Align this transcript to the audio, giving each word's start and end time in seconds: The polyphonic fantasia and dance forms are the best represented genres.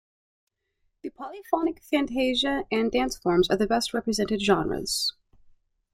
The 1.03 1.11
polyphonic 1.11 1.79
fantasia 1.83 2.63
and 2.71 2.91
dance 2.91 3.19
forms 3.19 3.51
are 3.51 3.57
the 3.57 3.67
best 3.67 3.93
represented 3.93 4.41
genres. 4.43 5.13